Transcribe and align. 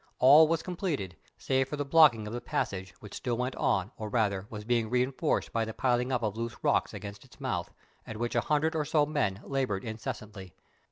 All 0.17 0.47
was 0.47 0.63
completed, 0.63 1.15
save 1.37 1.67
for 1.69 1.75
the 1.75 1.85
blocking 1.85 2.25
of 2.25 2.33
the 2.33 2.41
passage, 2.41 2.95
which 3.01 3.13
still 3.13 3.37
went 3.37 3.55
on, 3.55 3.91
or, 3.97 4.09
rather, 4.09 4.47
was 4.49 4.65
being 4.65 4.89
reinforced 4.89 5.53
by 5.53 5.63
the 5.63 5.75
piling 5.75 6.11
up 6.11 6.23
of 6.23 6.35
loose 6.35 6.55
rocks 6.63 6.91
against 6.91 7.23
its 7.23 7.39
mouth, 7.39 7.71
at 8.07 8.17
which 8.17 8.33
a 8.33 8.41
hundred 8.41 8.73
or 8.75 8.83
so 8.83 9.05
men 9.05 9.39
laboured 9.43 9.83
incessantly. 9.83 10.55